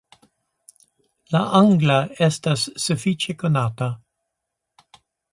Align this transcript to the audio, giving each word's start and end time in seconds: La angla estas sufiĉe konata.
La 1.35 1.41
angla 1.59 1.97
estas 2.27 2.63
sufiĉe 2.85 3.35
konata. 3.43 3.91